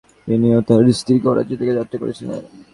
[0.27, 2.41] তিনি ও তার স্ত্রী করাচি থেকে যাত্রা করেছিলেন।